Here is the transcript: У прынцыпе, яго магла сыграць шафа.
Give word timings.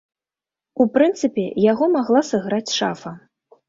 У 0.85 0.87
прынцыпе, 0.95 1.45
яго 1.71 1.93
магла 1.99 2.27
сыграць 2.35 2.67
шафа. 2.83 3.19